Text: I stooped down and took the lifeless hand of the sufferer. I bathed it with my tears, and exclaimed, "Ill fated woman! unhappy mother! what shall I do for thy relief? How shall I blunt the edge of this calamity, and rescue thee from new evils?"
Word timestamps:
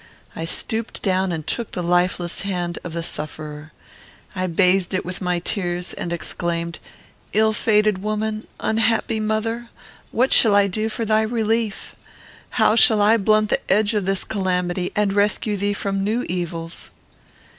I 0.35 0.45
stooped 0.45 1.03
down 1.03 1.31
and 1.31 1.45
took 1.45 1.73
the 1.73 1.83
lifeless 1.83 2.41
hand 2.41 2.79
of 2.83 2.93
the 2.93 3.03
sufferer. 3.03 3.71
I 4.33 4.47
bathed 4.47 4.95
it 4.95 5.05
with 5.05 5.21
my 5.21 5.37
tears, 5.37 5.93
and 5.93 6.11
exclaimed, 6.11 6.79
"Ill 7.33 7.53
fated 7.53 7.99
woman! 8.01 8.47
unhappy 8.59 9.19
mother! 9.19 9.69
what 10.11 10.33
shall 10.33 10.55
I 10.55 10.65
do 10.65 10.89
for 10.89 11.05
thy 11.05 11.21
relief? 11.21 11.95
How 12.57 12.75
shall 12.75 12.99
I 12.99 13.17
blunt 13.17 13.51
the 13.51 13.61
edge 13.71 13.93
of 13.93 14.05
this 14.05 14.23
calamity, 14.23 14.91
and 14.95 15.13
rescue 15.13 15.55
thee 15.55 15.73
from 15.73 16.03
new 16.03 16.23
evils?" 16.27 16.89